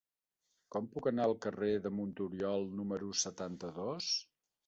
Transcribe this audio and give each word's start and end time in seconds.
Com 0.75 0.87
puc 0.93 1.09
anar 1.09 1.27
al 1.29 1.33
carrer 1.45 1.69
de 1.83 1.91
Monturiol 1.99 2.65
número 2.79 3.13
setanta-dos? 3.27 4.09